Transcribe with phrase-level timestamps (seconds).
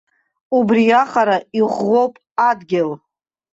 [0.57, 2.13] Убриаҟара иӷәӷәоуп
[2.49, 2.91] адгьыл.